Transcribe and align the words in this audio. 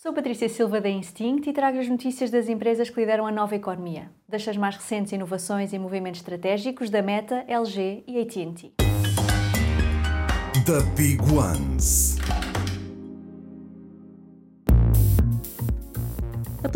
Sou 0.00 0.12
Patrícia 0.12 0.48
Silva 0.48 0.80
da 0.80 0.88
Instinct 0.88 1.50
e 1.50 1.52
trago 1.52 1.76
as 1.80 1.88
notícias 1.88 2.30
das 2.30 2.48
empresas 2.48 2.88
que 2.88 3.00
lideram 3.00 3.26
a 3.26 3.32
nova 3.32 3.56
economia, 3.56 4.12
das 4.28 4.46
mais 4.56 4.76
recentes 4.76 5.10
inovações 5.10 5.72
e 5.72 5.78
movimentos 5.78 6.20
estratégicos 6.20 6.88
da 6.88 7.02
Meta, 7.02 7.44
LG 7.48 8.04
e 8.06 8.20
AT&T. 8.20 8.74
The 10.64 10.82
Big 10.96 11.20
Ones. 11.34 12.16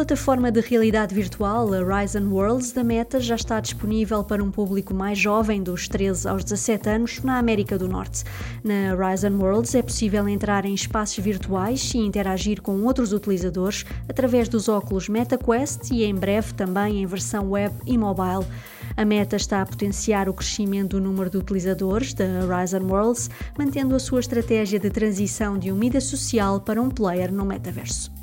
A 0.00 0.02
plataforma 0.02 0.50
de 0.50 0.62
realidade 0.62 1.14
virtual 1.14 1.68
Horizon 1.68 2.26
Worlds 2.30 2.72
da 2.72 2.82
Meta 2.82 3.20
já 3.20 3.34
está 3.34 3.60
disponível 3.60 4.24
para 4.24 4.42
um 4.42 4.50
público 4.50 4.94
mais 4.94 5.18
jovem, 5.18 5.62
dos 5.62 5.88
13 5.88 6.26
aos 6.26 6.42
17 6.42 6.88
anos, 6.88 7.22
na 7.22 7.36
América 7.36 7.76
do 7.76 7.86
Norte. 7.86 8.24
Na 8.64 8.94
Horizon 8.94 9.36
Worlds 9.36 9.74
é 9.74 9.82
possível 9.82 10.26
entrar 10.26 10.64
em 10.64 10.72
espaços 10.72 11.22
virtuais 11.22 11.92
e 11.94 11.98
interagir 11.98 12.62
com 12.62 12.82
outros 12.82 13.12
utilizadores 13.12 13.84
através 14.08 14.48
dos 14.48 14.70
óculos 14.70 15.06
MetaQuest 15.06 15.90
e 15.90 16.02
em 16.04 16.14
breve 16.14 16.54
também 16.54 17.02
em 17.02 17.06
versão 17.06 17.50
web 17.50 17.74
e 17.84 17.98
mobile. 17.98 18.46
A 18.96 19.04
Meta 19.04 19.36
está 19.36 19.60
a 19.60 19.66
potenciar 19.66 20.30
o 20.30 20.32
crescimento 20.32 20.96
do 20.96 21.00
número 21.02 21.28
de 21.28 21.36
utilizadores 21.36 22.14
da 22.14 22.24
Horizon 22.42 22.86
Worlds, 22.88 23.28
mantendo 23.58 23.94
a 23.94 23.98
sua 23.98 24.20
estratégia 24.20 24.80
de 24.80 24.88
transição 24.88 25.58
de 25.58 25.70
uma 25.70 25.78
mídia 25.78 26.00
social 26.00 26.58
para 26.58 26.80
um 26.80 26.88
player 26.88 27.30
no 27.30 27.44
metaverso. 27.44 28.19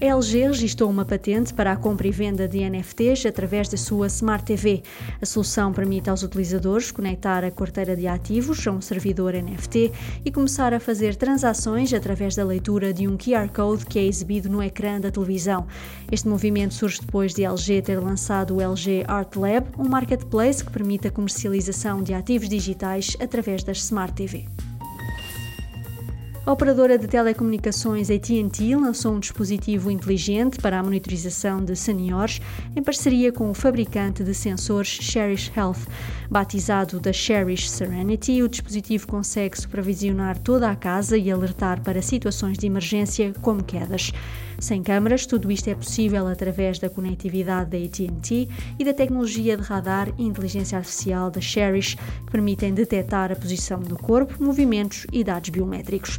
LG 0.00 0.46
registrou 0.46 0.88
uma 0.88 1.04
patente 1.04 1.52
para 1.52 1.72
a 1.72 1.76
compra 1.76 2.06
e 2.06 2.12
venda 2.12 2.46
de 2.46 2.60
NFTs 2.60 3.26
através 3.26 3.68
da 3.68 3.76
sua 3.76 4.06
Smart 4.06 4.44
TV. 4.44 4.84
A 5.20 5.26
solução 5.26 5.72
permite 5.72 6.08
aos 6.08 6.22
utilizadores 6.22 6.92
conectar 6.92 7.42
a 7.42 7.50
carteira 7.50 7.96
de 7.96 8.06
ativos 8.06 8.64
a 8.68 8.70
um 8.70 8.80
servidor 8.80 9.34
NFT 9.34 9.90
e 10.24 10.30
começar 10.30 10.72
a 10.72 10.78
fazer 10.78 11.16
transações 11.16 11.92
através 11.92 12.36
da 12.36 12.44
leitura 12.44 12.92
de 12.92 13.08
um 13.08 13.16
QR 13.16 13.48
Code 13.52 13.86
que 13.86 13.98
é 13.98 14.04
exibido 14.04 14.48
no 14.48 14.62
ecrã 14.62 15.00
da 15.00 15.10
televisão. 15.10 15.66
Este 16.12 16.28
movimento 16.28 16.74
surge 16.74 17.00
depois 17.00 17.34
de 17.34 17.42
LG 17.42 17.82
ter 17.82 17.98
lançado 17.98 18.54
o 18.54 18.60
LG 18.60 19.04
Art 19.08 19.34
Lab, 19.34 19.66
um 19.76 19.88
marketplace 19.88 20.64
que 20.64 20.70
permite 20.70 21.08
a 21.08 21.10
comercialização 21.10 22.04
de 22.04 22.14
ativos 22.14 22.48
digitais 22.48 23.16
através 23.20 23.64
das 23.64 23.78
Smart 23.78 24.14
TV. 24.14 24.46
A 26.48 26.52
operadora 26.52 26.96
de 26.96 27.06
telecomunicações 27.06 28.08
AT&T 28.08 28.74
lançou 28.74 29.12
um 29.12 29.20
dispositivo 29.20 29.90
inteligente 29.90 30.56
para 30.56 30.78
a 30.78 30.82
monitorização 30.82 31.62
de 31.62 31.76
seniores 31.76 32.40
em 32.74 32.82
parceria 32.82 33.30
com 33.30 33.50
o 33.50 33.54
fabricante 33.54 34.24
de 34.24 34.32
sensores 34.32 34.88
Cherish 34.88 35.52
Health. 35.54 35.86
Batizado 36.30 36.98
da 37.00 37.12
Cherish 37.12 37.68
Serenity, 37.68 38.42
o 38.42 38.48
dispositivo 38.48 39.06
consegue 39.06 39.60
supervisionar 39.60 40.38
toda 40.38 40.70
a 40.70 40.74
casa 40.74 41.18
e 41.18 41.30
alertar 41.30 41.82
para 41.82 42.00
situações 42.00 42.56
de 42.56 42.66
emergência 42.66 43.34
como 43.42 43.62
quedas. 43.62 44.10
Sem 44.58 44.82
câmaras, 44.82 45.24
tudo 45.24 45.52
isto 45.52 45.70
é 45.70 45.74
possível 45.74 46.26
através 46.26 46.80
da 46.80 46.90
conectividade 46.90 47.70
da 47.70 47.78
AT&T 47.78 48.48
e 48.76 48.84
da 48.84 48.92
tecnologia 48.92 49.56
de 49.56 49.62
radar 49.62 50.12
e 50.18 50.24
inteligência 50.24 50.76
artificial 50.76 51.30
da 51.30 51.40
Cherish, 51.40 51.94
que 51.94 52.32
permitem 52.32 52.74
detectar 52.74 53.30
a 53.30 53.36
posição 53.36 53.78
do 53.78 53.96
corpo, 53.96 54.42
movimentos 54.42 55.06
e 55.12 55.22
dados 55.22 55.50
biométricos. 55.50 56.18